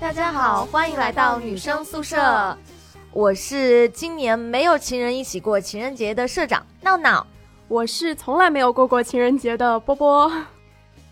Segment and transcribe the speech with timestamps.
[0.00, 2.56] 大家好，欢迎来到女生宿舍。
[3.12, 7.26] 我是今年没有情人一起过情人节的社长闹闹。
[7.68, 10.32] 我是从来没有过过情人节的波波。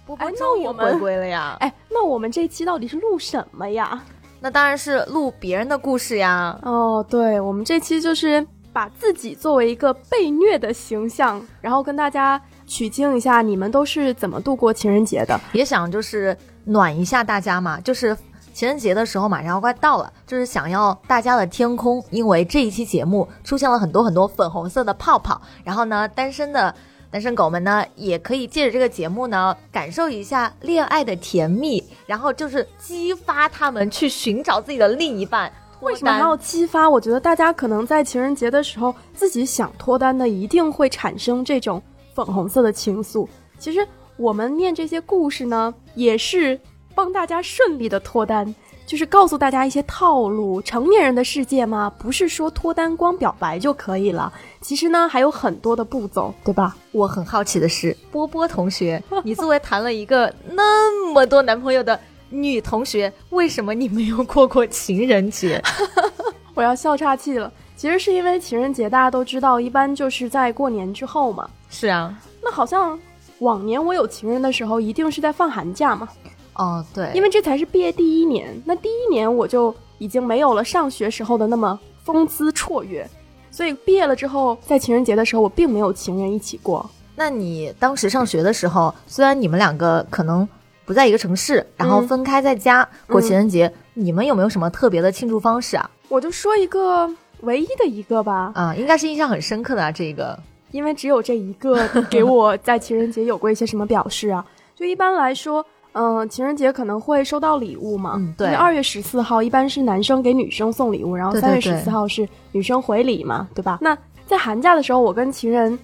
[0.06, 1.58] 波波终于回归了呀！
[1.60, 4.02] 哎，那我们这期到底是录什么呀？
[4.40, 6.58] 那当然是录别人的故事呀。
[6.62, 15.38] 哦，对，我们这期就是把自己作为一个被虐的形象，然后跟大家取经一下，你们都是怎么度过情人节的？
[15.52, 18.16] 也想就是暖一下大家嘛，就是
[18.52, 26.74] 情人节的时候马上要快到了，就是想要大家的天空，因为这一期节目出现了很多很多粉红色的泡泡，然后呢，单身的。
[27.12, 35.52] 单身狗们呢，也可以借着这个节目呢，感受一下恋爱的甜蜜，然后就是激发他们去寻找自己的另一半。
[35.82, 36.88] 为什么还要激发？
[36.88, 41.82] 我觉得大家可能在情人节的时候，自己想脱单的，一定会产生这种
[42.14, 43.26] 粉红色的情愫。
[43.58, 46.58] 其实我们念这些故事呢，也是
[46.94, 48.54] 帮大家顺利的脱单，
[48.86, 50.62] 就是告诉大家一些套路。
[50.62, 56.76] 成年人的世界嘛，不是说脱单光表白就可以了，其实呢还有很多的步骤，对吧？
[56.92, 61.98] 我很好奇的是，波波同学，你作为谈了一个那么多男朋友的
[62.32, 65.62] 女同学，为什么你没有过过情人节？
[66.54, 67.52] 我要笑岔气了。
[67.76, 71.48] 其实是因为情人节大家都知道，一般就是在过年之后嘛。
[71.68, 72.98] 是啊，那好像
[73.40, 76.08] 往年我有情人的时候，一定是在放寒假嘛，
[76.54, 78.48] 哦对，因为这才是毕业第一年。
[78.64, 83.08] 那第一年我就已经没有了上学时候的那么风姿绰约，
[83.50, 86.88] 所以毕业了之后，在情人节的时候，我并没有情人一起过。
[87.16, 90.48] 那你当时上学的时候，虽然你们两个可能
[90.84, 95.90] 不在一个城市，然后嗯分开在家过情人节，你们有没有什么特别的庆祝方式啊？
[96.08, 97.08] 我就说一个
[97.40, 100.38] 唯一的一个吧，啊、应该是印象很深刻的啊，这个。
[100.70, 104.44] 因为只有这一个给我在情人节有过一些什么表示啊？
[104.74, 108.14] 就一般来说，嗯、情人节可能会收到礼物嘛。
[108.16, 113.78] 嗯对二月十四号一般是男生给女生送礼物，然后三月十四号是女生回礼嘛，对吧？
[113.82, 113.96] 那
[114.26, 115.78] 在寒假的时候，我跟情人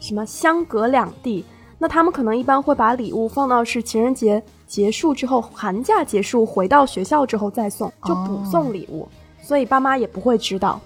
[0.00, 1.44] 什么相隔两地，
[1.82, 9.08] 那他们可能一般会把礼物放到是情人节结束之后，寒假结束回到学校之后再送，就补送礼物，
[9.42, 10.80] 所以爸妈也不会知道。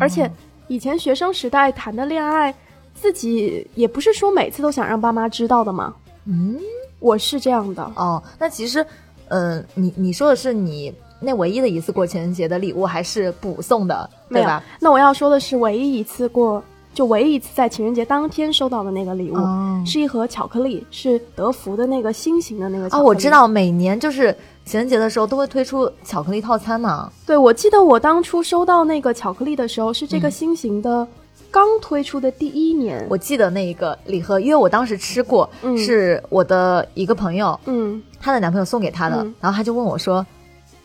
[0.00, 0.30] 而且
[0.66, 2.54] 以前学生时代谈的恋爱，
[2.94, 5.94] 自己也不是说每次都想让爸妈知道的嘛。
[6.24, 6.58] 嗯，
[6.98, 8.84] 我是这样的，哦，那其实，
[9.28, 14.64] 嗯、你你说的是你那唯一的一次过情人节的礼物，还是补送的，对吧？。
[14.80, 23.30] 那我要说的是，唯一一次过，就唯一一次在情人节当天收到的那个礼物，哦是一盒巧克力，是德芙的那个心形的那个巧克哦，我知。
[23.30, 24.34] 道，每年就是
[24.64, 27.10] 情人节的时候都会推出巧克力套餐嘛。
[27.24, 31.06] 对，我记得我当初收到那个巧克力的时候，是这个心形的
[31.50, 33.06] 刚推出的第一年。
[33.08, 40.26] 我记得那一个礼盒，因为我当时吃过，嗯是我的一个朋友，嗯，她的男朋友送给她的，嗯然后她就问我说：“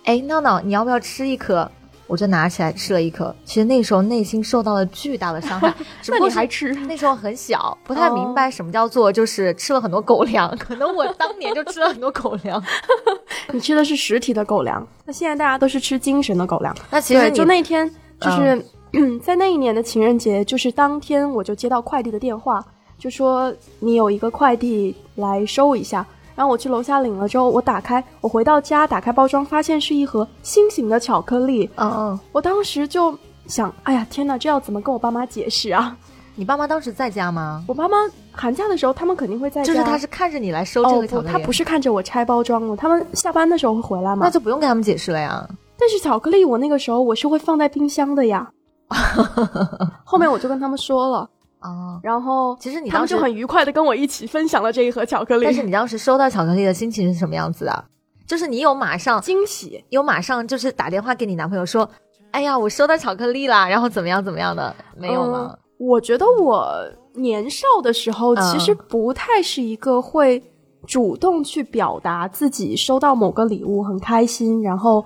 [0.06, 1.70] 哎，闹闹，你要不要吃一颗？”
[2.14, 3.36] 我就拿起来吃了一颗。
[3.44, 6.72] 其实那时候内心受到了巨大的伤害， 只不那过还吃？
[6.86, 12.64] 那时候很小，不太明白什么叫做就是吃了很多狗粮，可能我当年就吃了很多狗粮。
[13.52, 16.76] 你吃的是实体的狗粮，那现在大家都是吃精神的狗粮。
[16.92, 17.90] 那其实就那天，
[18.22, 18.64] 就是、
[19.24, 22.64] 在那一年的情人节，就是当天我就接到快递的电话，
[23.00, 26.06] 就说你有一个快递来收一下。
[26.36, 31.70] 然后我去楼下领了之后，我打开，我回到家打开包装，发现是一盒心形的巧克力。
[31.76, 33.18] 嗯嗯，我当时就
[33.48, 35.96] 想，哎呀，天哪，这要怎么跟我爸妈解释啊？
[36.36, 37.64] 你爸妈当时在家吗？
[37.68, 37.98] 我爸妈
[38.32, 39.72] 寒假的时候，他们肯定会在家。
[39.72, 44.26] 就是他是看着你来收这个巧克力，他不是看着我拆包装的，他们下班的时候会回来吗。
[44.26, 45.48] 那就不用跟他们解释了呀。
[45.78, 48.50] 但是巧克力我那个时候我是会放在冰箱的呀。
[50.04, 51.30] 后面我就跟他们说了，
[51.64, 57.86] 哦，然后其实你当时他们就很愉快的跟我一起分享了这一盒巧克力，但是你当时收到巧克力的心情是什么样子的？
[58.28, 59.84] 就是你有马上惊喜。
[59.90, 61.90] 有马上就是打电话给你男朋友说，
[62.32, 65.50] 哎呀，我收到巧克力啦，然后怎么样怎么样的，没有吗？
[65.52, 70.42] 嗯我觉得我年少的时候嗯其实不太是一个会
[70.88, 75.04] 主动去表达自己收到某个礼物很开心，然后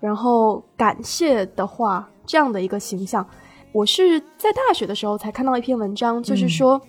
[0.00, 3.26] 然后感谢的话这样的一个形象。
[3.74, 6.80] 我是在大学的时候才看到一篇文章，就是说，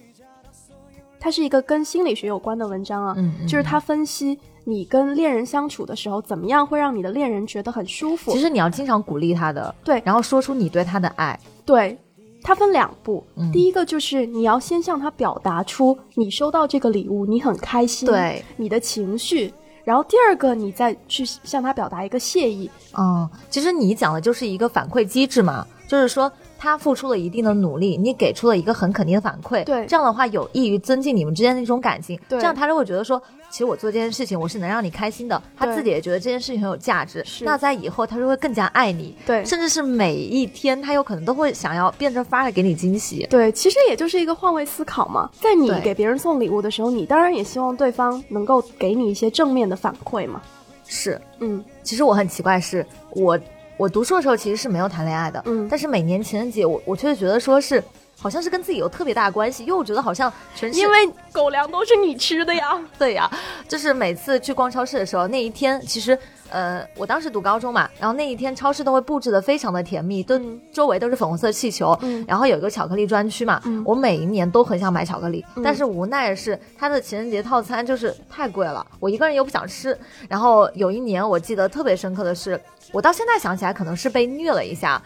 [1.20, 3.18] 它是一个跟心理学有关的文章啊，
[3.48, 8.32] 就是他分析你跟恋人相处的时候，怎么样会让你的恋人觉得很舒服。
[8.32, 11.40] 其实你要经常鼓励他的，对然后说出你对他的爱。
[11.66, 11.98] 对，
[12.44, 19.52] 它分两步，嗯第一个就是你要先向他表达出你收到这个礼物你很开心，对，你的情绪。
[19.84, 22.70] 然后第二个，你再去向他表达一个谢意。
[22.94, 26.32] 哦，其实你讲的就是一个反馈机制嘛，就是说
[26.66, 29.86] 他付出了一定的努力，你给出了一个很肯定的反馈，对。
[29.86, 32.40] 这样的话有益于增进你们之间的一种感情，对。
[32.40, 33.22] 这样他就会觉得说，
[33.52, 39.46] 其实我做这件事情我是能让你开心的，他自己也觉得这件事情很有价值，是那在以后他就会更加爱你，对。
[39.46, 45.30] 甚至是每一天他有可能都会想要变着法儿地给你惊喜，对，其实也就是一个换位思考嘛。
[45.40, 50.42] 在你给别人送礼物的时候，你当然也希望对方能够给你一些正面的反馈嘛。
[50.88, 51.22] 是。
[51.40, 51.64] 嗯。
[51.84, 53.40] 其实我很奇怪是，我
[53.78, 57.84] 我读书的时候其实是没有谈恋爱的，嗯但是每年情人节我我却觉得说是
[58.18, 62.80] 好像是跟自己有特别大的关系，因为我觉得好像全是因为狗粮都是你吃的呀。
[62.98, 63.30] 对呀，
[63.68, 66.18] 就是每次去逛超市的时候，那一天其实
[66.50, 79.98] 呃，我当时读高中嘛，然后那一天超市都会布置的非常的甜蜜，都、嗯周围都是粉红色气球，嗯然后有一个巧克力专区嘛，嗯我每一年都很想买巧克力，嗯但是无奈的是它的情人节套餐就是太贵了，我一个人又不想吃，
[80.30, 82.60] 然后有一年我记得特别深刻的是，
[82.92, 85.02] 我到现在想起来可能是被虐了一下，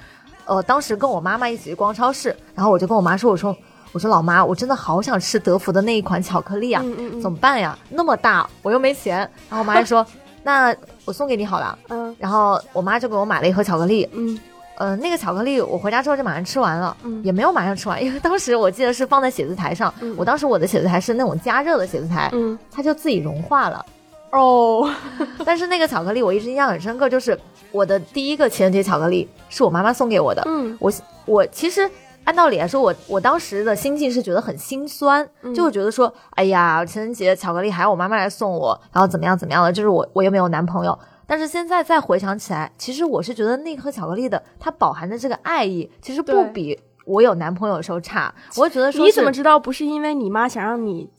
[0.45, 3.55] 呃，当时跟我妈妈一起去逛超市，然后我就跟我妈说，我说。
[3.91, 7.75] 我说老妈，我真的好想吃德芙的那一款巧克力啊，嗯嗯嗯怎么办呀？
[7.89, 9.17] 那么大，我又没钱。
[9.49, 10.05] 然后我妈就说
[10.43, 10.71] ：“那
[11.09, 11.77] 我送给你好了。
[11.89, 14.07] 嗯”然后我妈就给我买了一盒巧克力。
[14.13, 14.39] 嗯
[14.77, 23.85] 呃，那个巧克力我回家之后就马上吃完了，嗯也没有马上吃完，因为当时我记得是放在写字台上，嗯我当时我的写字台是那种加热的写字台，嗯它就自己融化了。
[24.31, 24.89] 哦，
[25.43, 27.37] 但是那个巧克力我一直印象很深刻，就是
[27.71, 30.43] 我的第一个情人节巧克力是我妈妈送给我的。
[30.45, 30.89] 嗯我
[31.25, 31.89] 我其实
[32.29, 40.97] 按道理来说，我我当时的心境是觉得很心酸，嗯就会觉得说，哎呀，情人节巧克力还要我妈妈来送我，然后怎么样怎么样的，就是我我又没有男朋友。
[41.25, 48.31] 但是现在再回想起来，其实我是觉得那颗巧克力的它饱含的这个爱意，其实不比我有男朋友的时候差。
[48.57, 51.09] 我会觉得说你怎么知道不是因为你妈想让你，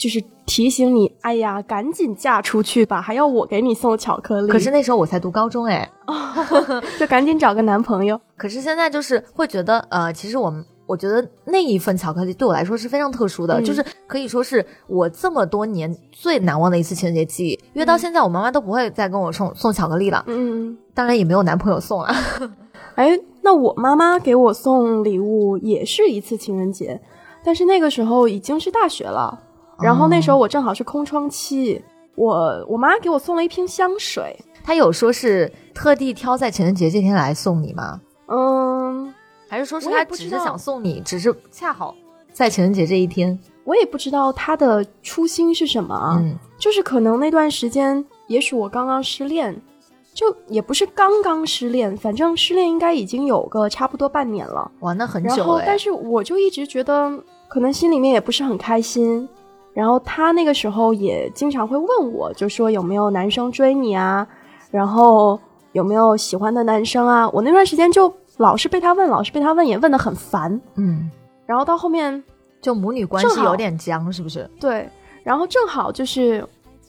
[0.00, 4.50] 就是提醒你，哎呀，赶紧嫁出去吧，还要我给你送巧克力？
[4.50, 5.86] 可是那时候我才读高中哎，
[6.98, 8.18] 就赶紧找个男朋友。
[8.34, 17.52] 可是现在就是会觉得，呃，其实我们我觉得那一份巧克力对我来说是非常特殊的，嗯就是可以说是我这么多年最难忘的一次情人节记忆。
[17.74, 22.08] 因为到现在我妈妈都不会再跟我送送巧克力了，嗯，当然也没有男朋友送了。
[22.96, 26.98] 哎，那我妈妈给我送礼物也是一次情人节，
[27.44, 29.38] 但是那个时候已经是大学了，
[29.82, 31.82] 然后那时候我正好是空窗期，
[32.14, 38.00] 我我妈给我送了一瓶香水，她有说是特地挑在情人节这天来送你吗？
[38.26, 39.12] 嗯，
[39.48, 41.94] 还是说是她只是不知道想送你，只是恰好
[42.32, 43.38] 在情人节这一天？
[43.64, 49.58] 我也不知道她的初心是什么啊，嗯就是可能那段时间，也许我刚刚失恋，
[50.12, 54.70] 就也不是刚刚失恋，反正失恋应该已经有个差不多半年了。
[54.80, 55.60] 哇，那很然久了，哎。
[55.60, 57.18] 后但是我就一直觉得，
[57.48, 59.26] 可能心里面也不是很开心。
[59.72, 64.26] 然后他那个时候也经常会问我，就说有没有男生追你啊，
[64.70, 65.38] 然后
[65.72, 67.28] 有没有喜欢的男生啊。
[67.30, 70.60] 我那段时间就老是被他问，老是被他问，也问的很烦。
[70.74, 71.10] 嗯，
[71.46, 72.22] 然后到后面，
[72.60, 74.48] 就母女关系有点僵，是不是？
[74.58, 74.88] 对，
[75.22, 76.44] 然后正好就是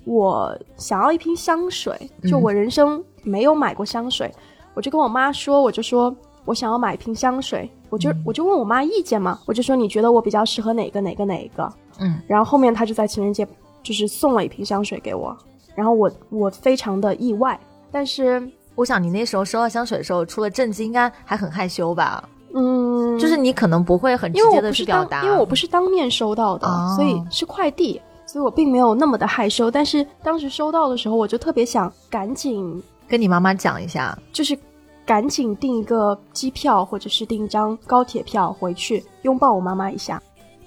[0.06, 4.34] 我想要一瓶香水，就嗯我人生没有买过香水，
[4.74, 6.14] 我就跟我妈说，我就说
[6.46, 13.48] 我想要买一瓶香水，我就、嗯我就问我妈意见嘛，我就说你觉得我比较适合哪个哪个哪个，嗯，然后后面她就在情人节
[13.84, 15.38] 就是送了一瓶香水给我，
[15.76, 17.60] 然后我我非常的意外，
[17.92, 18.42] 但是
[18.76, 22.24] 我想你那时候收到香水的时候，除了震惊，应该还很害羞吧？
[22.54, 29.70] 嗯，就是你可能不会很直接的去表达，因为我不是当面收到的，哦所以是快递，所以我并没有那么的害羞。
[29.70, 34.18] 但是当时收到的时候，我就特别想赶紧，跟你妈妈讲一下。
[34.34, 34.58] 就是
[35.06, 40.22] 赶紧订一个机票，或者是订一张高铁票回去拥抱我妈妈一下。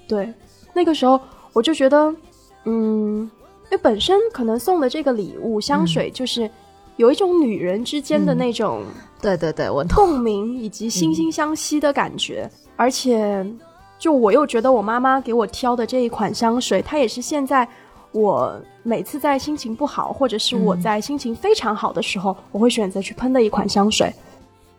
[0.07, 0.31] 对，
[0.73, 1.19] 那个时候
[1.53, 2.13] 我就觉得，
[2.65, 3.21] 嗯，
[3.65, 6.49] 因为本身可能送的这个礼物香水，就是
[6.97, 8.83] 有一种女人之间的嗯那种。
[9.21, 9.95] 对对对，我懂。
[9.95, 13.43] 共鸣以及惺惺相惜的感觉，而且
[13.97, 17.67] 就我又觉得我妈妈给我挑的这一款香水，它也是现在
[18.15, 24.09] 我每次在心情不好，或者是我嗯在心情非常好的时候，我会选择去喷的一款香水。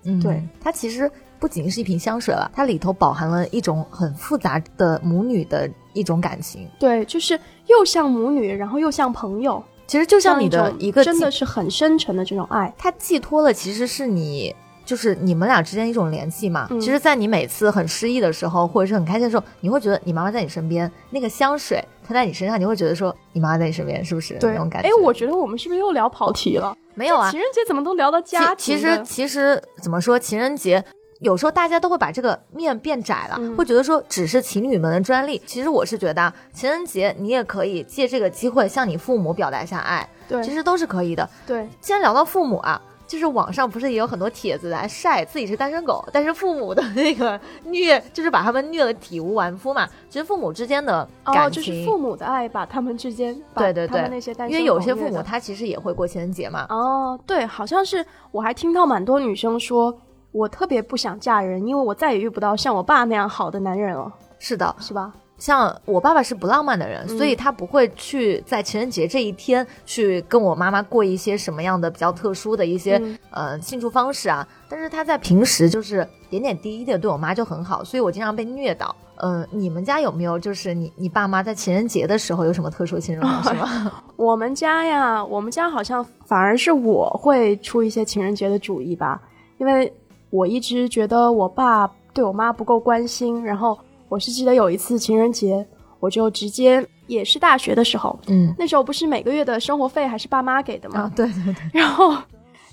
[0.05, 6.67] 嗯，对，它其实不仅是一瓶香水了，它里头饱含了一种很复杂的母女的一种感情。
[6.79, 12.73] 对，就是又像母女，然后又像朋友，其实就像你的一个寄，真的是很深沉的这种爱。
[12.79, 14.55] 它寄托了其实是你。
[14.87, 16.69] 就是你们俩之间一种联系嘛。
[16.71, 24.89] 嗯其实，在你每次很失意的时候，或者是很开心的时候，你会觉得你妈妈在你身边，那个香水它在你身上，你会觉得说你妈妈在你身边，是不是对那种感觉？
[24.89, 26.77] 哎，我觉得我们是不是又聊跑题了？
[26.95, 30.83] 没有啊，情人节怎么都聊到家庭其其实其实怎么说，情人节
[31.21, 35.43] 有时候大家都会把这个面变窄了，嗯会觉得说只是情侣们的专利。
[35.47, 41.29] 其实我是觉得啊，情人节你也可以借这个机会向你父母表达一下爱，对其实都是可以的。
[41.47, 42.81] 对，既然聊到父母啊。
[43.07, 49.89] 就是网上不是也有很多帖子来晒自己是单身狗，但是父母的那个虐，就是把他们虐得体无完肤嘛。
[50.11, 56.67] 其实父母之间的感哦，就是父母的爱把他们之间，把对对对那些单身因为有些父母他其实也会过情人节嘛。
[56.69, 59.97] 哦，对，好像是我还听到蛮多女生说，
[60.33, 65.13] 我特别不想嫁人，因为我再也遇不到像我爸那样好的男人了，是的，是吧？
[65.39, 74.47] 像我爸爸是不浪漫的人，嗯所以他不会去在情人节这一天去跟我妈妈过一些什么样的比较特殊的一些、嗯呃庆祝方式啊。
[74.69, 78.95] 但是他在平时就是点点滴滴的对我妈就很好，所以我经常被虐到。
[79.19, 83.93] 嗯、你们家有没有就是你你爸妈在情人节的时候有什么特殊的庆祝方式吗？
[84.17, 89.23] 我们家呀，我们家好像反而是我会出一些情人节的主意吧，
[89.57, 89.91] 因为
[90.29, 93.79] 我一直觉得我爸对我妈不够关心，然后
[94.09, 95.67] 我是记得有一次情人节，
[96.01, 101.01] 我就直接也是大学的时候，嗯那时候不是每个月的生活费还是爸妈给的吗？
[101.01, 102.17] 啊，对对对，然后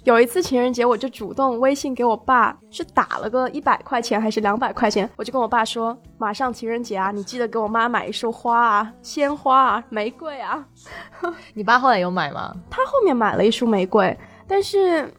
[0.04, 10.66] 有一次情人节，我就主动微信给我爸，是打了个一百块钱还是两百块钱，我就跟我爸说，马上情人节啊，你记得给我妈买一束花啊，鲜花啊，玫瑰啊。
[11.56, 12.54] 你爸后来有买吗？
[12.70, 15.10] 他后面买了一束玫瑰，但是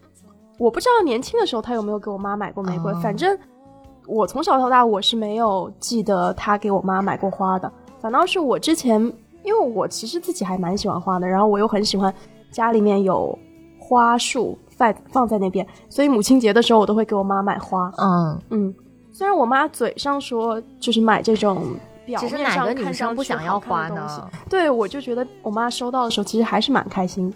[0.58, 3.36] 我不知道年轻的时候他有没有给我妈买过玫瑰，哦反正
[4.06, 7.70] 我从小到大我是没有记得他给我妈买过花的，
[8.00, 9.00] 反倒是我之前，
[9.42, 12.12] 因为我其实自己还蛮喜欢花的，然后我又很喜欢
[12.50, 13.36] 家里面有
[13.78, 17.90] 花束放放在那边，所以母亲节的时候我都会给我妈买花。
[17.98, 18.74] 嗯，嗯，
[19.12, 24.30] 虽然我妈嘴上说就是买这种表其实面上看上不想要花呢？
[24.50, 27.32] 对，我就觉得我妈收到的时候其实还是蛮开心。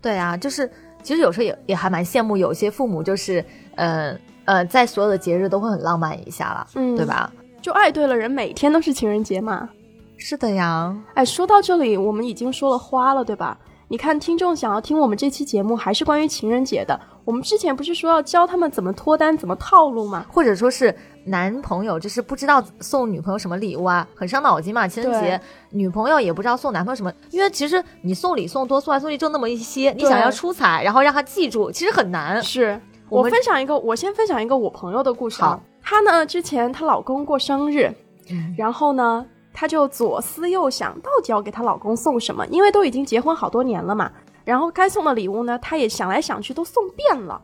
[0.00, 0.70] 对啊，就是
[1.02, 4.16] 其实有时候也也还蛮羡慕有些父母，就是呃
[4.48, 7.30] 呃，在所有的节日都会很浪漫一下了，嗯对吧？
[7.60, 9.68] 就爱对了人，每天都是情人节嘛。
[10.16, 13.58] 是的呀，哎，说到这里，我们已经说了花了，对吧？
[13.88, 16.98] 你看，听众想要听我们这期节目，还是关于情人节的。
[17.26, 20.24] 我们之前不是说要教他们怎么脱单、怎么套路吗？
[20.32, 24.88] 或者说是男朋友就是不知道送女朋友什么礼物啊，很伤脑筋嘛。
[24.88, 25.38] 情人节
[25.72, 32.42] 女朋友也不知道送男朋友什么，因为其实你送礼送多送来送去就那么一些，你想要出彩，然后让他记住，其实很难。
[32.42, 35.42] 是我分享一个，我先分享一个我朋友的故事。
[35.82, 37.92] 她呢，之前她老公过生日，
[38.30, 42.46] 嗯然后呢，她就左思右想，到底要给她老公送什么？
[42.48, 44.10] 因为都已经结婚好多年了嘛。
[44.44, 47.40] 然后该送的礼物呢，她也想来想去都送遍了。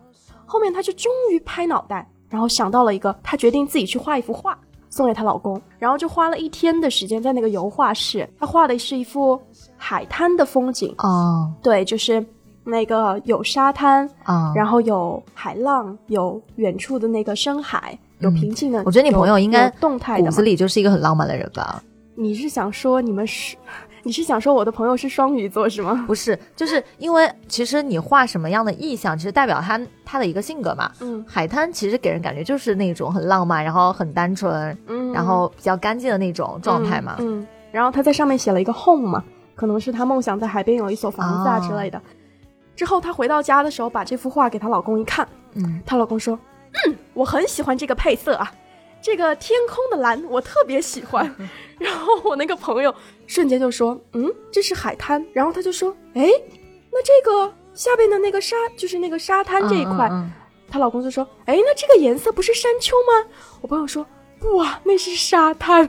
[0.46, 4.58] 后面她就终于拍脑袋，然后想到了一个，她决定自己去画一幅画。
[4.90, 9.36] 送给她老公，然后就花了一天的时间在那个油画室，她画的是一幅
[9.76, 12.24] 海滩的风景，哦对，就是
[12.64, 18.82] 那个有沙滩，啊，然后有海浪，有远处的那个深海，有平静的。
[18.82, 20.42] 嗯我觉得你朋友应该动态的嘛骨子。
[20.42, 21.82] 里就是一个很浪漫的人吧？
[22.16, 23.56] 你是想说你们是？
[24.06, 26.04] 你是想说我的朋友是双鱼座是吗？
[26.06, 30.92] 不是，就是因为其实你画什么样的意象，其实代表他他的一个性格嘛。
[31.00, 37.16] 嗯海滩其实给人感觉就是那种很浪漫，然后很单纯，嗯，然后比较干净的那种状态嘛。
[37.18, 37.40] 嗯。
[37.40, 41.98] 嗯，然后他在上面写了一个 home 嘛，可能是他梦想在海边有一所房子啊哦之类的。
[42.76, 46.38] 之后她回到家的时候，把这幅画给她老公一看，嗯，她老公说
[46.86, 48.52] ：“嗯，我很喜欢这个配色啊，
[49.00, 51.34] 这个天空的蓝我特别喜欢。
[51.78, 52.94] ”然后我那个朋友
[53.26, 56.28] 瞬间就说：“嗯，这是海滩。”然后他就说：“哎，
[56.92, 60.08] 那这个下边的那个沙，就是那个沙滩这一块。
[60.10, 60.32] 嗯嗯
[60.66, 63.28] 她老公就说：“哎，那这个颜色不是山丘吗？”
[63.62, 64.04] 我朋友说
[64.40, 65.88] ：“不啊，那是沙滩。”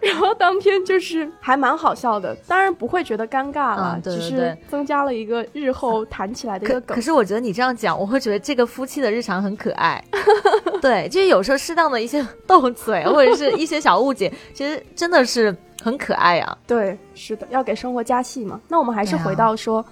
[0.00, 7.00] 然后当天就是还蛮好笑的，当然不会觉得尴尬了，嗯对对只是增加了一个日后谈起来的一可个梗可。
[7.00, 10.02] 是我觉得你这样讲，我会觉得这个夫妻的日常很可爱。
[10.80, 16.56] 对，就是有时候适当的一些斗嘴或者是一些小误解，其实真的是很可爱啊。
[16.66, 18.60] 对，是的，要给生活加戏嘛。
[18.68, 19.84] 那我们还是回到说，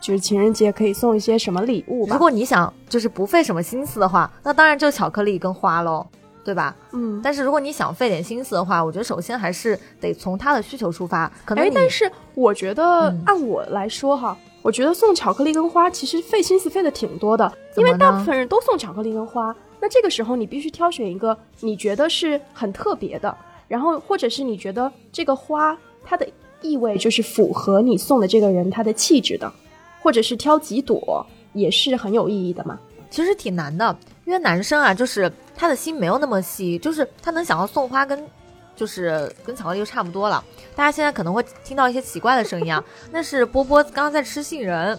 [0.00, 2.18] 就是情人节可以送一些什么礼物吧如？
[2.18, 6.06] 果你想就是不费什么心思的话，那当然就巧克力跟花喽，
[6.44, 6.74] 对吧？
[6.92, 11.30] 嗯，但是如果你想费点心思的话，我觉得首先还是得从他的需求出发。
[11.44, 19.54] 可能哎，但是我觉得嗯按我来说哈，我觉得送巧克力跟花其实费心思费的挺多的，因为大部分人都送巧克力跟花。
[19.80, 26.28] 那这个时候你必须挑选一个你觉得是很特别的，然后或者是你觉得这个花它的
[26.60, 29.52] 意味就是符合你送的这个人他的气质的，
[30.00, 32.78] 或者是挑几朵也是很有意义的嘛。
[33.10, 33.94] 其实挺难的，
[34.24, 35.30] 因为男生啊，就是
[35.62, 38.26] 他的心没有那么细，就是他能想到送花跟。
[38.74, 40.42] 就是跟巧克力就差不多了。
[40.74, 44.98] 大家现在可能会听到一些奇怪的声音啊，那是波波刚刚在吃杏仁。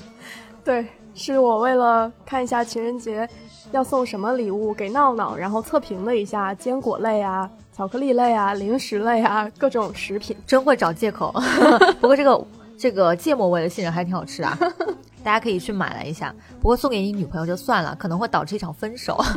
[0.64, 3.28] 对，是我为了看一下情人节
[3.72, 10.38] 要送什么礼物给闹闹，然后测评了一下坚果类啊、巧克力类啊、零食类啊各种食品。
[10.46, 11.34] 真会找借口。
[12.00, 12.46] 不过这个
[12.78, 14.58] 这个芥末味的杏仁还挺好吃啊。
[15.26, 16.34] 大家可以去买来一下。
[16.62, 19.20] 不过送给你女朋友就算了，可能会导致一场分手。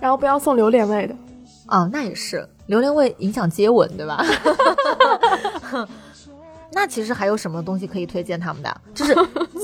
[0.00, 1.14] 然后不要送榴莲味的。
[1.68, 4.22] 哦，那也是，榴莲味影响接吻，对吧？
[6.72, 8.80] 那其实还有什么东西可以推荐他们的？
[8.94, 9.16] 就是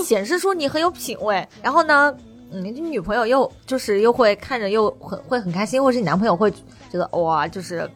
[0.02, 2.14] 显示出你很有品味，然后呢，
[2.52, 7.88] 嗯，你女朋友又就是又会看着又很会很开心，或者是你男朋友会觉得哇，就是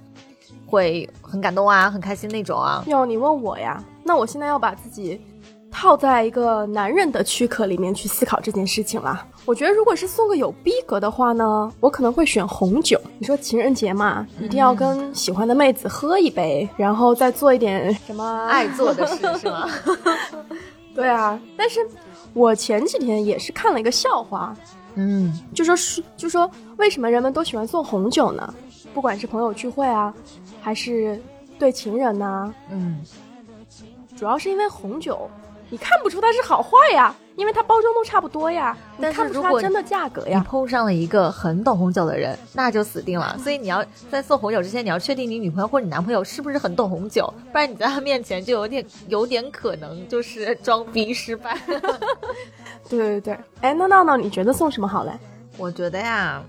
[0.66, 2.82] 会很感动啊，很开心那种啊。
[2.88, 3.82] 哟，你问我呀？
[4.02, 5.18] 那我现在要把自己
[5.75, 9.26] 套在一个男人的躯壳里面去思考这件事情了。
[9.45, 12.99] 我觉得，如果是送个有逼格的话呢，我可能会选红酒。
[13.19, 19.69] 你说情人节嘛，一定要跟喜欢的妹子喝一杯，然后再做一点什么爱做的事是吗？
[20.95, 21.81] 对啊，但是
[22.33, 24.57] 我前几天也是看了一个笑话，
[24.95, 28.54] 嗯，就说是就说为什么人们都喜欢送红酒呢？
[28.95, 30.14] 不管是朋友聚会啊，
[30.61, 31.21] 还是
[31.59, 33.02] 对情人呐、嗯，
[34.16, 35.28] 主要是因为红酒，
[35.75, 40.47] 你看不出它是好坏呀，因为它包装都差不多呀，你但是看不出如果它真的价格你呀。
[40.47, 43.37] 碰上了一个很懂红酒的人，那就死定了。
[43.43, 51.59] 所以你要在送红酒之前，你要确定你女朋友或者你男朋友是不是很懂红酒，不然你在他面前就有点有点可能就是装逼失败。
[52.88, 55.11] 对对对，哎，那闹闹你觉得送什么好嘞？
[55.59, 56.40] 我觉得呀，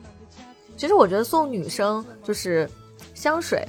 [0.78, 2.70] 其实我觉得送女生就是
[3.16, 3.68] 香水，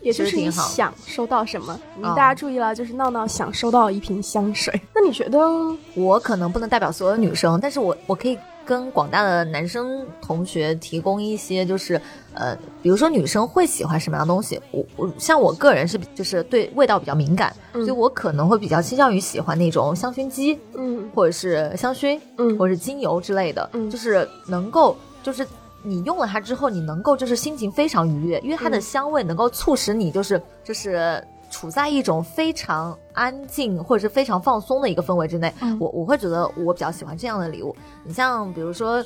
[0.00, 4.80] 也就是你想收到什么，大家注意了，就是闹闹想收到一瓶香水。
[4.94, 5.38] 那你觉得？
[5.94, 12.00] 我可能不能代表所有女生，但是我我可以跟广大的男生同学提供一些，就是
[12.34, 14.60] 呃，比如说女生会喜欢什么样的东西。
[14.70, 25.46] 我我像我个人是就是对味道比较敏感，嗯所以我可能会比较倾向于喜欢那种香薰机，嗯或者是香薰，嗯或者是精油之类的，嗯就是能够就是。
[25.88, 35.52] 你用了它之后，你能够就是心情非常愉悦，因为它的嗯香味能够促使你就是就是处在一种非常安静或者是非常放松的一个氛围之内。
[35.62, 37.74] 嗯我我会觉得我比较喜欢这样的礼物。
[38.04, 39.02] 你像比如说，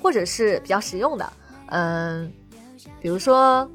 [0.00, 1.32] 或者是比较实用的，
[1.66, 2.32] 嗯、
[3.00, 3.68] 比如说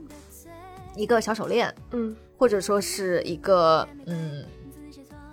[0.96, 4.46] 一个小手链，嗯或者说是一个嗯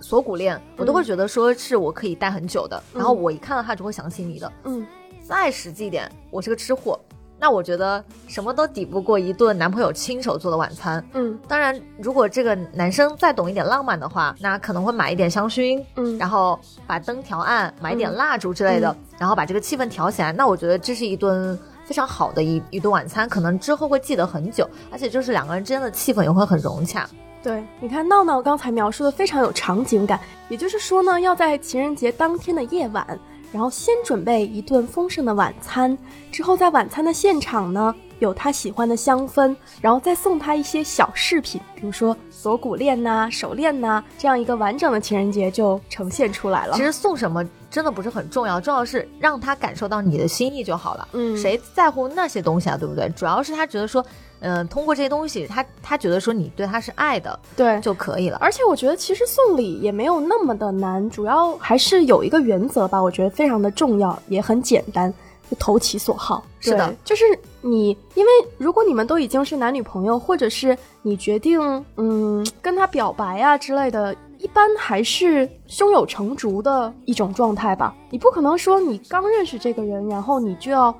[0.00, 2.76] 锁骨链，我都会觉得说是我可以戴很久的。
[2.94, 4.52] 嗯然后我一看到它就会想起你的。
[4.64, 4.84] 嗯
[5.32, 7.00] 再实际一点，我是个吃货，
[7.38, 11.02] 那我觉得什么都抵不过一顿男朋友亲手做的晚餐。
[11.14, 20.32] 嗯当然，如果这个男生再懂一点浪漫的话，那可能会买一点香薰，嗯然后把灯调暗，买一点嗯蜡烛之类的，然后把这个气氛调起来。
[20.32, 27.08] 那我觉得这是一顿非常好的一一顿晚餐，可能之后会记得很久，而且就是两个人之间的气氛也会很融洽。
[27.42, 33.18] 对，你看闹闹刚才描述的非常有场景感，也就是说呢，要在情人节当天的夜晚，
[33.52, 35.96] 然后先准备一顿丰盛的晚餐，
[36.32, 46.74] 之后在晚餐的现场呢，有他喜欢的香氛，然后再送他一些小饰品，比如说锁骨链呐、手链呐、这样一个完整的情人节就呈现出来了。
[46.74, 51.08] 其实送什么真的不是很重要，重要是让他感受到你的心意就好了。
[51.12, 53.08] 嗯谁在乎那些东西啊，对不对？
[53.10, 54.04] 主要是他觉得说，
[54.44, 58.36] 嗯、通过这些东西，他他觉得说你对他是爱的对，就可以了。
[58.40, 65.14] 而且我觉得其实送礼也没有那么的难，主要还是有一个原则吧，我觉得非常的重要，也很简单，
[65.48, 66.44] 就投其所好。
[66.58, 67.24] 是的就是
[67.60, 77.94] 你，因为如果你们都已经是男女朋友，或者是你决定嗯跟他表白啊之类的，一般还是胸有成竹的一种状态吧。
[78.10, 80.92] 你不可能说你刚认识这个人，然后你就要。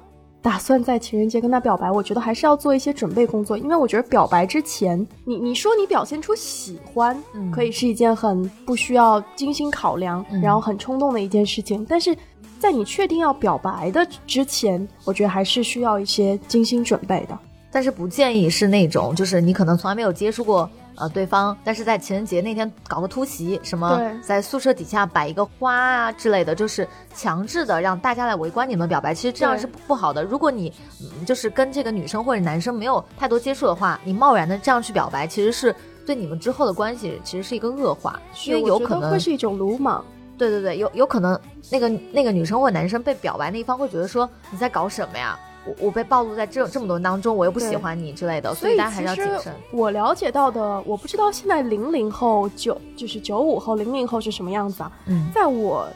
[0.42, 11.86] 打算在情人节跟他表白，我觉得还是要做一些准备工作，因为我觉得表白之前，你你说你表现出喜欢，嗯可以是一件很不需要精心考量，嗯然后很冲动的一件事情。
[11.88, 12.16] 但是
[12.58, 17.38] 在你确定要表白的之前，我觉得还是需要一些精心准备的。
[17.70, 30.22] 但是不建议是那种，就是你可能从来没有接触过呃对方，但是在情人节那天搞个突袭，什么在宿舍底下摆一个花啊之类的，就是强制的让大家来围观你们表白，其实这样是不不好的。
[30.22, 35.74] 如果你嗯就是跟这个女生或者男生没有太多接触的话，你贸然的这样去表白，其实是
[36.06, 40.04] 对你们之后的关系其实是一个恶化，因为有可能会是一种鲁莽。
[40.38, 41.38] 对对对，有有可能
[41.70, 45.38] 那个那个女生或男生被表白那一方会觉得说你在搞什么呀？
[45.66, 49.54] 我我被暴露在这这么多人当中，我又不喜欢你之类的，所所以以大家还是要谨慎。
[49.70, 54.92] 我了解到的，我不知道现在零零后九就是九五后、零零后是什么样子啊？
[55.06, 55.86] 嗯在我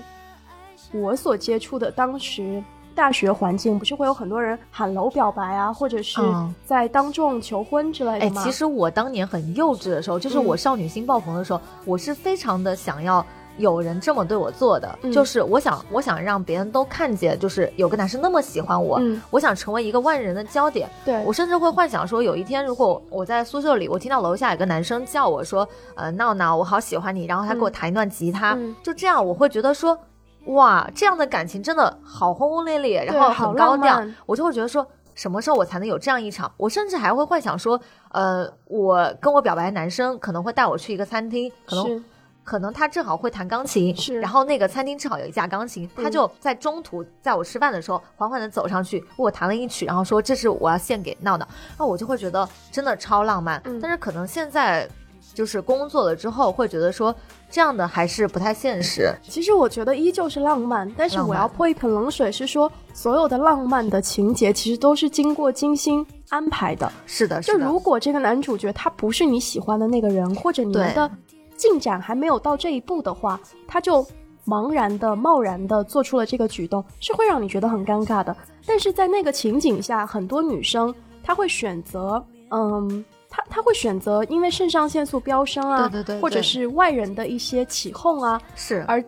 [0.92, 2.62] 我所接触的当时
[2.94, 8.44] 大学环境，不是会有很多人喊楼表白啊，或者是嗯在当众求婚之类哎的，吗？
[8.44, 13.24] 其实我当年很幼稚的时候，就是嗯我少女心爆棚的时候，我是非常的想要
[13.58, 20.88] 有人这么对我做的，嗯就是我想我想让别人都看见，就是有个男生那么喜欢我，嗯我想成为一个万人的焦点。
[21.04, 29.98] 对我甚至会幻想说，有一天如果我在宿舍里，我听到楼下有个男生叫我说，呃，闹闹，我好喜欢你，然后他给我嗯弹一段吉他，嗯就这样，我会觉得说。
[30.46, 34.86] 哇，这样的感情真的好轰轰烈烈，然后很高调，我就会觉得说。
[35.16, 36.52] 什么时候我才能有这样一场？
[36.58, 37.80] 我甚至还会幻想说，
[38.12, 42.02] 呃，我跟我表白的男生可能会带我去一个餐厅，可能是
[42.46, 53.60] 可能他正好会弹钢琴，是然后那个餐厅正好有一架钢琴，他嗯就在中途在我吃饭的时候缓缓的走上去，为我弹了一曲，然后说这是我要献给闹闹，那我就会觉得真的超浪漫。
[53.64, 54.88] 嗯但是可能现在
[55.34, 57.12] 就是工作了之后，会觉得说
[57.50, 59.12] 这样的还是不太现实。
[59.22, 66.90] 其实我觉得依旧是浪漫，但是我要泼一盆冷水，是说所有的浪漫的情节其实都是经过精心安排的。
[67.06, 71.10] 是的，就是的，如果这个男主角他不是你喜欢的那个人，或者你们对的
[71.56, 74.06] 进展还没有到这一步的话，他就
[74.46, 78.36] 茫然的、贸然的做出了这个举动，是会让你觉得很尴尬的。
[78.64, 89.02] 但是在那个情景下，很多女生她会选择，嗯，她她会选择因为肾上腺素飙升啊，对对对对或者是外人的一些起哄啊，是而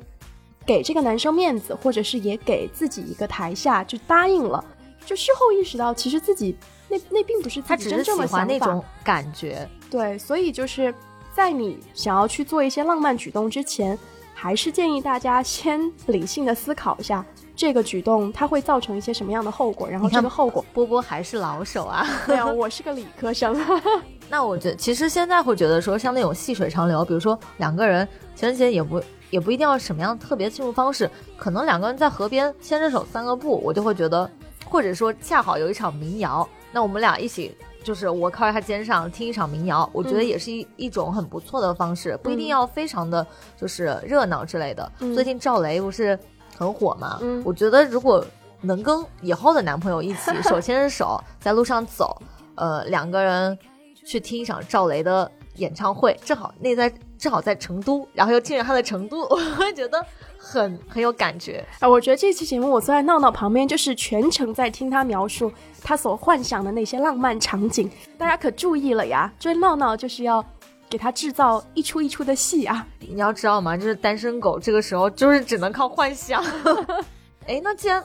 [0.67, 4.65] 给这个男生面子，或者是也给自己一个台下，就答应了。
[5.07, 6.55] 就事后意识到，其实自己
[6.89, 8.39] 那那并不是自己真他只是喜正的想法。
[8.39, 9.67] 欢那种感觉。
[9.91, 10.95] 对，所以就是
[11.39, 13.97] 在你想要去做一些浪漫举动之前，
[14.35, 17.25] 还是建议大家先理性的思考一下
[17.55, 20.65] 这个举动它会造成一些什么样的后果，然后这个后果。
[20.75, 22.05] 波波还是老手啊。
[22.27, 23.57] 对啊，我是个理科生，
[24.29, 34.29] 那我觉得，其实现在会觉得说，像那种细水长流，比如说两个人情人节也不也不一定要什么样特别庆祝方式，可能两个人在河边牵着手散个步，我就会觉得，
[34.69, 37.57] 或者说恰好有一场民谣，那我们俩一起。
[37.83, 44.91] 就是我靠在他肩上听一场民谣，我觉得嗯也是一、一种很不错的方式，不一定嗯要非常的就是热闹之类的。
[45.01, 46.19] 嗯最近赵雷不是
[46.57, 47.19] 很火嘛？
[47.23, 48.25] 嗯我觉得如果
[48.61, 52.21] 能跟以后的男朋友一起 手牵着手在路上走，
[52.57, 53.57] 呃，两个人
[54.05, 60.05] 去听一场赵雷的演唱会，正好那在正好在成都，然后又进入他的成都， 我会觉得
[60.39, 61.65] 很很有感觉。
[61.81, 65.53] 啊，我觉得这期节目我坐在闹闹旁边，就是全程在听他描述
[65.83, 67.91] 他所幻想的那些浪漫场景。
[68.17, 70.45] 大家可注意了呀，追闹闹就是要
[70.89, 72.87] 给他制造一出一出的戏啊。
[73.01, 73.77] 你要知道吗？
[73.77, 76.43] 就是单身狗这个时候就是只能靠幻想。
[77.47, 78.03] 哎，那既然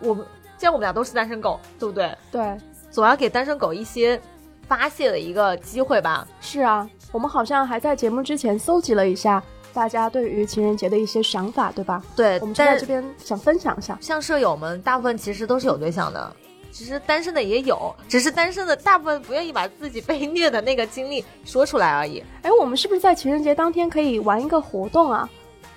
[0.00, 0.26] 我们
[0.58, 2.14] 既然我们俩都是单身狗，对不对？
[2.30, 2.58] 对，
[2.90, 4.20] 总要给单身狗一些
[4.68, 6.26] 发泄的一个机会吧。
[6.40, 9.42] 是啊，我们好像还在节目之前搜集了一下
[9.72, 12.02] 大家对于情人节的一些想法，对吧？
[12.16, 13.96] 对，我们就在这边想分享一下。
[14.00, 16.32] 像舍友们，大部分其实都是有对象的，
[16.70, 22.22] 其实单身的也有，只是单身的大部分不愿意把自己被虐的那个经历说出来而已。
[22.42, 25.28] 哎，我们是不是在情人节当天可以玩一个活动啊？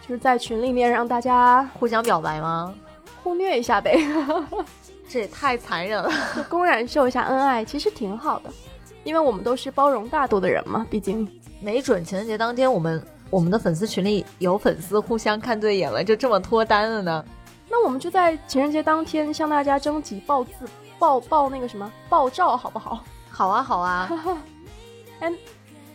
[0.08, 2.74] 就是在群里面让大家互相表白吗？
[3.24, 3.98] 互虐一下呗，
[5.08, 6.12] 这也太残忍了。
[6.36, 8.50] 就公然秀一下恩爱，其实挺好的，
[9.04, 11.28] 因为我们都是包容大度的人嘛，毕竟。
[11.60, 17.26] 没准情人节当天，我们我们的粉丝群里有粉丝互相看对眼了，就这么脱单了呢？
[17.70, 20.52] 那我们就在情人节当天向大家征集爆字、
[21.00, 23.02] 爆爆那个什么爆照，好不好？
[23.32, 24.12] 好啊，好啊，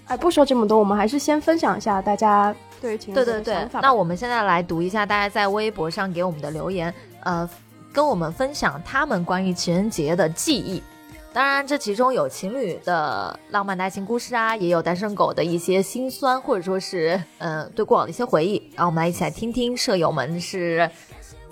[0.06, 3.80] 哎，不说这么多，我们还是先分享一下大家对情人节的想法。
[3.80, 6.92] 那我们现在来读一下大家在微博上给我们的留言，
[7.24, 7.48] 呃，
[7.92, 10.82] 跟我们分享他们关于情人节的记忆。
[11.30, 18.72] 当然，这其中有情侣的浪漫的爱情故事啊，也有单身狗的一些心酸，或者说是嗯、对过往的一些回忆。
[18.74, 20.90] 让我们来一起来听听舍友们是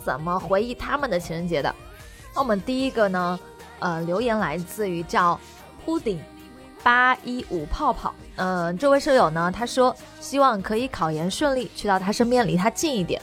[0.03, 1.73] 怎么回忆他们的情人节的。
[2.35, 3.39] 那我们第一个呢，
[3.79, 5.39] 呃，留言来自于叫
[5.85, 6.19] Pudding
[6.83, 8.15] 八一五泡泡。
[8.37, 13.21] 嗯、这位舍友呢，他说希望可以考研顺利，去到他身边，离他近一点。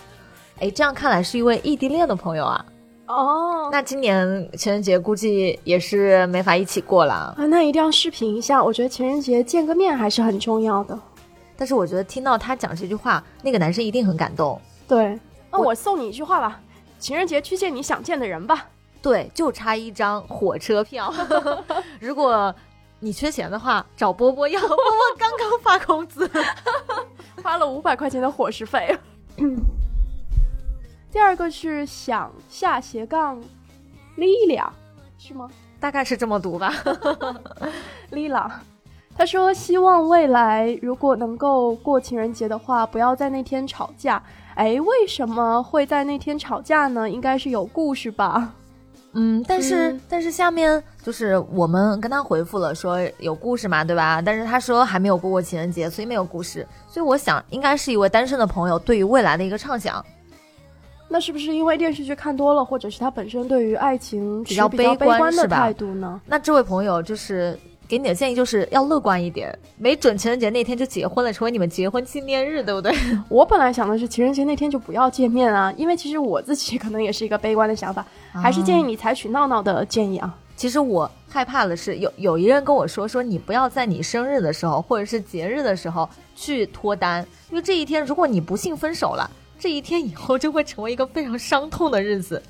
[0.60, 2.64] 哎，这样看来是一位异地恋的朋友啊。
[3.08, 7.14] 哦，那今年情人节估计也是没法一起过了。
[7.14, 8.64] 啊，那一定要视频一下。
[8.64, 10.98] 我觉得情人节见个面还是很重要的。
[11.58, 14.60] 但是我觉得听到他讲这句话，那个男生一定很感动。
[14.88, 15.20] 对，
[15.52, 16.60] 那我我送你一句话吧：
[16.98, 18.68] 情人节去见你想见的人吧。
[19.02, 21.14] 对，就差一张火车票。
[22.00, 22.54] 如果
[23.00, 24.60] 你缺钱的话，找波波要。
[24.62, 24.78] 波波
[25.18, 26.30] 刚刚发工资。
[27.44, 28.98] 花了五百块钱的伙食费。
[31.14, 33.40] 第二个是想下斜杠
[34.18, 34.66] Lila，
[35.20, 35.48] 是吗
[35.80, 36.74] 大概是这么读吧。
[38.12, 38.50] Lila，
[39.16, 44.24] 他说希望未来如果能够过情人节的话，不要在那天吵架。
[44.56, 47.08] 哎，为什么会在那天吵架呢？
[47.08, 48.52] 应该是有故事吧？
[49.12, 54.20] 嗯，但是、嗯但是下面就是我们跟他回复了说有故事嘛，对吧？
[54.20, 56.68] 但是他说还没有过过情人节，所以没有故事。
[56.88, 60.04] 所以我想应该是一位单身的朋友对于未来的一个畅想。
[61.14, 66.20] 那是不是因为电视剧看多了，或者是他本身对于爱情比较悲观的态度呢？
[66.26, 67.56] 那这位朋友就是
[67.88, 72.92] 给你的建议就是要乐观一点，没准情人节那天就结婚了，成为你们结婚纪念日，对不对？
[73.30, 80.36] 我本来想的是情人节那天就不要见面啊，因为其实我自己 可能也是一个悲观的想法，还是建议你采取闹闹的建议啊。
[80.56, 89.30] 其实我害怕的是，有有一人跟我说，说你不要在你生日的时候或者是节日的时候去脱单，因为这一天如果你不幸分手了，
[89.64, 92.44] 这一天以后就会成为一个非常伤痛的日子，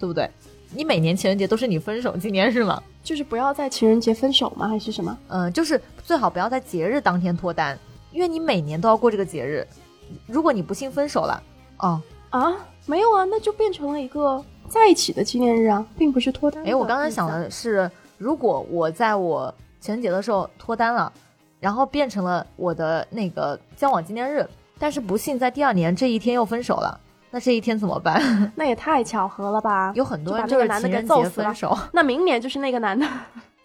[0.00, 0.28] 对不对？
[0.74, 2.82] 你每年情人节都是你分手纪念日吗？
[3.04, 4.66] 就是不要在情人节分手吗？
[4.66, 5.16] 还是什么？
[5.28, 7.78] 嗯、就是最好不要在节日当天脱单，
[8.10, 9.64] 因为你每年都要过这个节日。
[10.26, 11.40] 如果你不幸分手了，
[11.78, 12.52] 哦，啊，
[12.84, 16.64] 没有啊，那就变成了一个在一起的纪念日啊，并不是脱单。
[16.64, 21.12] 哎，我刚才想，的是，如果我在我情人节的时候脱单了，
[21.60, 24.44] 然后变成了我的那个交往纪念日，
[24.78, 28.20] 但是不幸在第二年这一天又分手了，那这一天怎么办？
[28.54, 29.92] 那也太巧合了吧？
[29.96, 33.06] 有很多人就是那个男的给情人节分手， 那明年就是那个男的。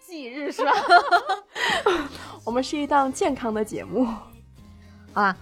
[0.00, 0.72] 忌日是吧？
[2.44, 4.06] 我们是一档健康的节目。
[5.14, 5.34] 啊，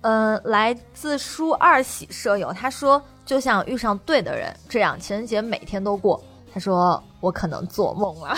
[0.00, 6.20] 呃，来自舒二喜舍友，他说就像遇上对的人，这样情人节每天都过。
[6.52, 8.36] 他说我可能做梦了，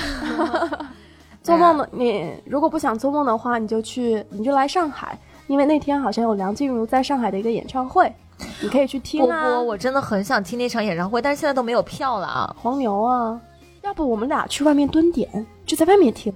[1.42, 8.14] 做梦的你，如果不想做梦的话，你就去，你就来上海，因为那天好像有梁静茹在上海的一个演唱会，
[8.62, 9.48] 你可以去听波啊。
[9.48, 12.56] 波，我真的很想听那场演唱会，但是现在都没有票了啊。
[12.60, 13.40] 黄牛啊，
[13.82, 16.32] 要不我们俩去外面蹲点，就在外面听。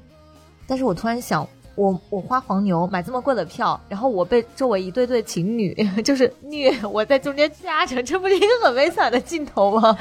[0.67, 9.97] 但是我突然想，我我花黄牛买这么贵的票，然后我被周围一对对情侣 就是虐，我在中间夹着，这不是一个很悲惨的镜头吗？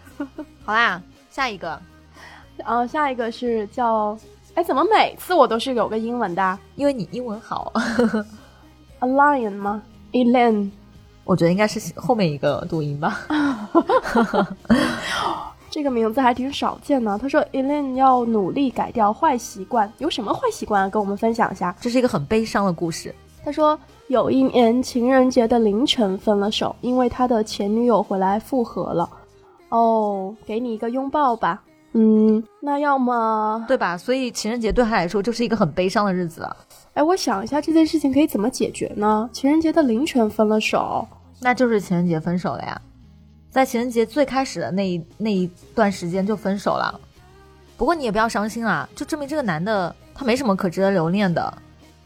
[0.64, 1.80] 好啦，下一个，
[2.56, 4.16] 然后下一个是叫，
[4.54, 7.72] 哎，怎么每次我都是有个英文的啊因为你英文好，
[9.02, 10.70] ？A lion 吗？Elaine。
[11.24, 13.20] 我觉得应该是后面一个读音吧。
[15.70, 17.16] 这个名字还挺少见的。
[17.18, 20.88] 他说，Elaine 要努力改掉坏习惯，有什么坏习惯啊？
[20.88, 21.74] 跟我们分享一下。
[21.80, 23.14] 这是一个很悲伤的故事。
[23.44, 29.08] 他说，有一年情人节的凌晨分了手，因为他的前女友回来复合了。
[29.70, 31.62] 哦，给你一个拥抱吧。
[31.94, 33.98] 嗯，那要么，对吧？
[33.98, 36.56] 所以情人节对他来说就是一个很悲伤的日子了。
[36.94, 39.28] 哎，我想一下这件事情可以怎么解决呢？
[39.32, 41.06] 情人节的凌晨分了手，
[41.40, 42.80] 那就是情人节分手了呀，
[43.50, 46.98] 在情人节最开始的那一那一段时间就分手了。
[47.76, 51.52] 不过你也不要伤心啊，就证明这个男的他没什么可值得留恋的，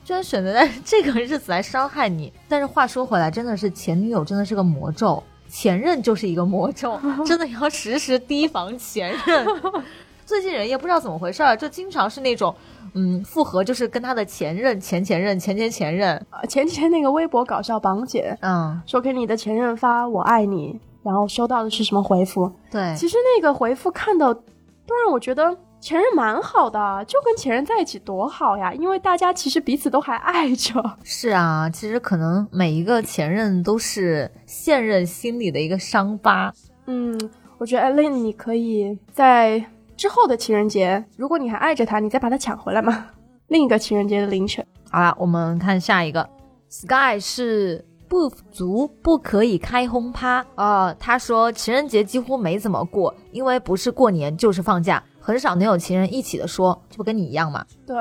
[0.05, 2.33] 居然选择在这个日子来伤害你。
[2.49, 5.23] 但是话说回来，真的是前女友真的是个魔咒，
[5.59, 9.47] 前任就是一个魔咒， 真的要时时提防前任。
[10.27, 12.55] 最近人也不知道怎么回事儿，就经常是那种，
[12.93, 22.53] 嗯，复合就是跟他的前任、前前任、前前前任，前前天那个微博搞笑榜姐嗯，说给你的前任发“我爱你”，然后收到的是什么回复？
[22.71, 30.83] 对，其实那个回复看到，都让我觉得前任蛮好的，就跟前任在一起多好呀，因为大家其实彼此都还爱着。
[31.05, 36.53] 是啊，其实可能每一个前任都是现任心里的一个伤疤。
[36.87, 37.19] 嗯，
[37.59, 39.65] 我觉得艾琳，你可以在
[39.97, 43.07] 之后的情人节，如果你还爱着他，你再把他抢回来嘛。
[43.49, 46.29] 另一个情人节的凌晨，好了，我们看下一个
[46.69, 57.67] ，Sky 是不足不可以开轰趴呃，他说情人节几乎没怎么过，因为不是过年就是放假，很少能有情人一起的说，这不跟你一样吗？
[57.85, 57.97] 对，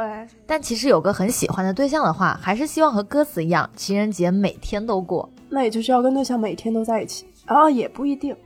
[0.45, 5.27] 但其实有个很喜欢的对象的话，还是希望和歌词一样，情人节每天都过。
[5.49, 8.37] 那也就是要跟对象每天都在一起啊，也不一定。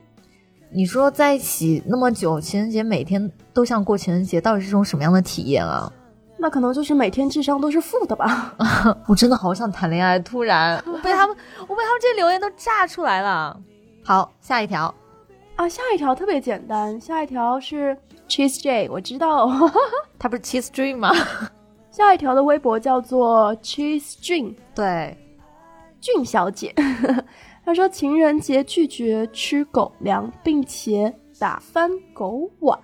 [0.72, 5.92] 你说在一起那么久，情人节每天都像过情人节，到底是种什么样的体验啊？
[6.38, 8.56] 那可能就是每天智商都是负的吧。
[9.08, 11.36] 我真的好想谈恋爱，突然 我被他们，
[11.68, 13.60] 我被他们这留言都炸出来了。
[14.06, 14.94] 好，下一条，
[15.60, 17.94] 啊，下一条特别简单，下一条是
[18.30, 19.50] Cheese J，我知道。
[20.18, 21.12] 他不是 Cheese Dream 吗？
[21.92, 25.18] 下一条的微博叫做 Cheese Dream，对，
[26.00, 26.74] 俊小姐，
[27.66, 32.80] 她说情人节拒绝吃狗粮，并且打翻狗碗。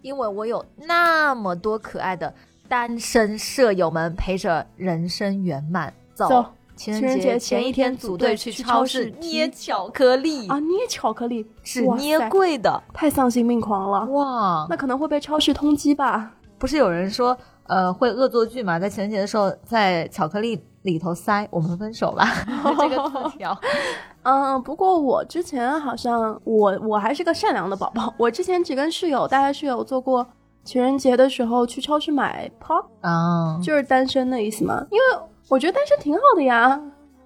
[0.00, 2.32] 因为我有那么多可爱的
[2.68, 5.92] 单身舍友们陪着人生圆满。
[6.14, 6.46] 走，走
[6.80, 12.82] 情情人节前一天组队去超市捏巧克力，啊，捏巧克力只捏贵的。
[12.94, 14.06] 太丧心病狂了。
[14.06, 16.32] 哇，那可能会被超市通缉吧？
[16.58, 18.78] 不是有人说，呃，会恶作剧嘛？
[18.78, 22.26] 在情人节的时候，在巧克力里头塞“我们分手吧
[22.80, 23.54] ”这个字条。
[24.24, 30.26] 嗯，不过我之前好像我我还是个善良的宝宝，我之前只跟室友，大家室友做过
[30.64, 34.82] 情人节的时候去超市买 pop，啊，就是单身的意思嘛。
[34.90, 35.02] 因为
[35.50, 36.80] 我觉得单身挺好的呀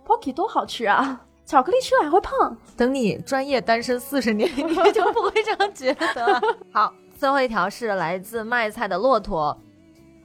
[0.06, 2.56] ，pocky 多好吃啊，巧克力吃了还会胖。
[2.74, 6.40] 等你专业单身四十年，你就不会这样觉得了。
[6.72, 9.54] 好，最后一条是来自卖菜的骆驼，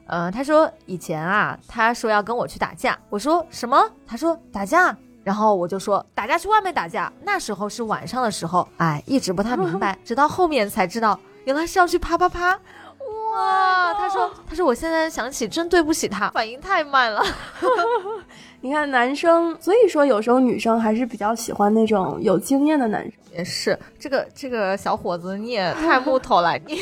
[0.06, 3.78] 呃，他说以前啊，他说要跟我去打架，我说什么？
[4.06, 7.12] 他说打架，然后我就说打架去外面打架。
[7.22, 12.58] 那时候是晚上的时候，哎，一直不太明白， 直到后面才知道，原来是要去啪啪啪。
[14.20, 17.22] 哇，他 说他说我现在想起真对不起他，反应太慢了。
[18.62, 23.12] 你看男生，所以说有时候女生还是比较喜欢那种有经验的男生。
[23.32, 26.74] 也是，这个这个小伙子你也太木头了，你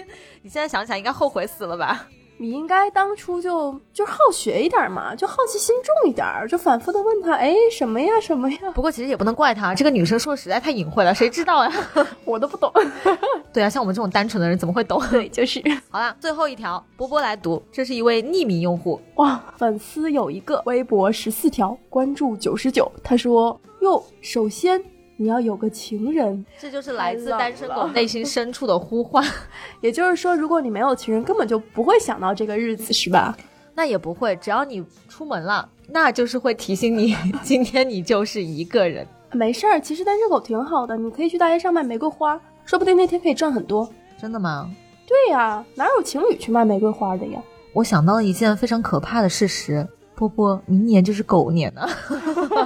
[0.40, 2.06] 你现在想起来应该后悔死了吧？
[2.38, 8.58] 你应该当初就就好学一点嘛，就好奇心重一点儿，就反复的问他，哎，什么呀，什么呀？
[8.74, 11.72] 不过其实也不能怪他，这个女生说的实在太隐晦了，谁知道呀？
[12.24, 12.70] 我都不懂。
[13.52, 15.02] 对啊，像我们这种单纯的人怎么会懂？
[15.10, 22.90] 对，就是好啦，最后一条，波波来读，这是一位匿名用户，哇，粉丝有一个，微博十四条，关注九十九。
[23.02, 24.82] 他说，哟，首先
[25.16, 29.24] 你要有个情人，这就是来自单身狗内心深处的呼唤。
[29.80, 33.36] 也就是说，如果你没有情人，根本就不会想到这个日子，是吧？
[33.74, 39.06] 那也不会，只要你出门了，那就是会提醒你，今天你就是一个人。
[39.32, 43.88] 没事儿，其实单身狗挺好的，你可以去大街上卖玫瑰花，说不定那天可以赚很多。
[44.18, 44.70] 真的吗？
[45.06, 47.40] 对呀，哪有情侣去卖玫瑰花的呀？
[47.72, 51.86] 我想到了一件非常可怕的事实，波波，明年就是狗年了，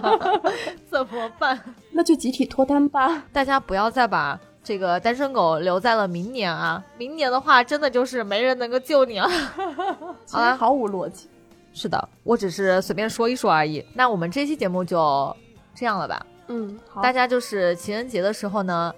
[0.89, 1.61] 怎么办？
[1.91, 3.25] 那就集体脱单吧。
[3.33, 6.83] 大家不要再把这个单身狗留在了明年啊！
[6.97, 9.29] 明年的话，真的就是没人能够救你了。
[10.31, 11.29] 好啦，毫无逻辑。
[11.73, 13.85] 是的，我只是随便说一说而已。
[13.95, 15.37] 那我们这期节目就
[15.75, 16.25] 这样了吧？
[16.47, 18.95] 嗯，好，大家就是情人节的时候呢，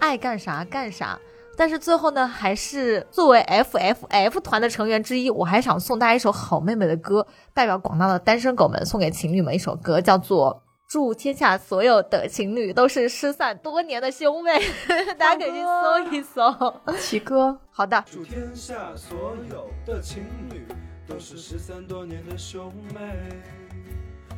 [0.00, 1.18] 爱干啥干啥。
[1.56, 10.54] 但是最后呢，还是作为 F F F 团的成员之一，我还想送大家一首好妹妹的歌，代表广大的单身狗们送给情侣们一首歌，叫做
[10.86, 14.60] 《祝天下所有的情侣都是失散多年的兄妹》，
[15.16, 16.74] 大家可以去搜一搜。
[16.98, 20.66] 齐哥，好的，祝天下所有的情侣
[21.08, 23.00] 都是失散多年的兄妹。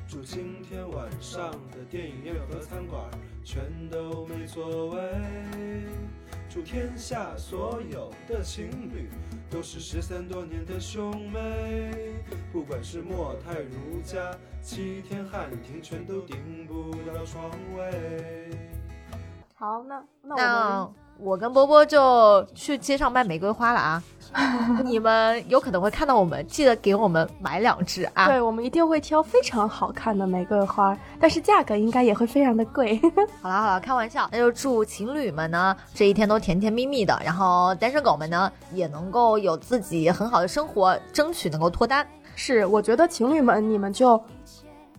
[0.07, 3.03] 祝今天晚上的电影院和餐馆
[3.45, 4.99] 全都没座位。
[6.51, 9.11] 祝天下所有的情侣
[9.51, 12.25] 都是失散多年的兄妹。
[12.51, 18.49] 不管是莫泰如家、七天汉庭，全都订不到床位。
[19.55, 24.03] 好，那那我们我跟波波就去街上卖玫瑰花了啊！
[24.85, 28.27] 你们有可能会看到我们，记得给我们买两支啊！
[28.27, 33.01] 对，我们一定会挑非常好看的玫瑰花，但是价格应该也会非常的贵。
[33.41, 42.07] 好了好了，开玩笑，那就祝情侣们呢这一天都甜甜蜜蜜的，然后单身狗们呢也能够有自己很好的生活，争取能够脱单。
[42.37, 44.23] 是，我觉得情侣们你们就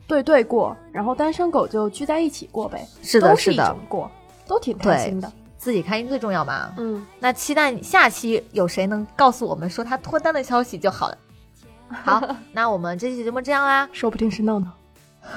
[0.07, 2.85] 对对过，然后单身狗就聚在一起过呗。
[3.03, 4.11] 是的都是的种过，
[4.47, 5.31] 都挺开心的。
[5.59, 6.73] 自己开心最重要嘛。
[6.77, 11.17] 嗯，那期待下期有谁能告诉我们说他脱单的消息就好了。
[11.91, 14.71] 好，那我们这期节目这样啦，说不定是闹闹。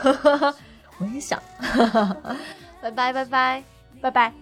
[0.99, 1.43] 我也想，
[2.81, 3.65] 拜 拜拜拜。
[4.01, 4.41] 拜拜。